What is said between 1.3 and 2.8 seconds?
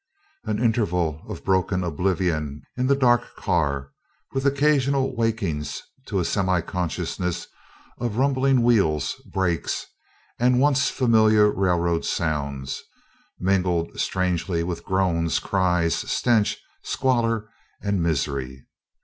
broken oblivion